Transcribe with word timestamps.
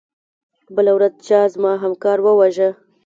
بله 0.75 0.91
ورځ 0.97 1.13
چا 1.27 1.39
زما 1.53 1.71
همکار 1.83 2.17
وواژه. 2.21 2.69